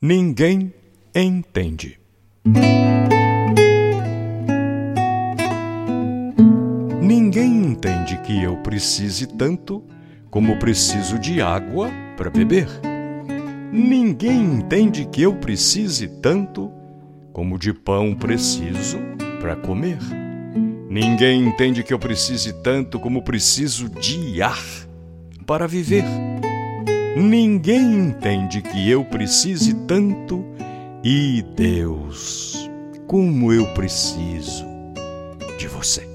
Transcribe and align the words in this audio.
Ninguém 0.00 0.72
entende. 1.12 1.98
Ninguém 7.02 7.64
entende 7.64 8.16
que 8.18 8.40
eu 8.40 8.58
precise 8.58 9.26
tanto 9.26 9.82
como 10.30 10.56
preciso 10.60 11.18
de 11.18 11.42
água 11.42 11.90
para 12.16 12.30
beber. 12.30 12.68
Ninguém 13.72 14.44
entende 14.44 15.04
que 15.04 15.22
eu 15.22 15.34
precise 15.34 16.06
tanto 16.22 16.70
como 17.32 17.58
de 17.58 17.72
pão 17.72 18.14
preciso 18.14 18.98
para 19.40 19.56
comer. 19.56 19.98
Ninguém 20.88 21.44
entende 21.44 21.82
que 21.82 21.92
eu 21.92 21.98
precise 21.98 22.52
tanto 22.62 23.00
como 23.00 23.20
preciso 23.20 23.88
de 23.88 24.40
ar 24.40 24.62
para 25.44 25.66
viver. 25.66 26.04
Ninguém 27.18 27.94
entende 27.94 28.62
que 28.62 28.88
eu 28.88 29.04
precise 29.04 29.74
tanto 29.74 30.44
e 31.02 31.42
Deus, 31.56 32.70
como 33.08 33.52
eu 33.52 33.66
preciso 33.74 34.64
de 35.58 35.66
você. 35.66 36.06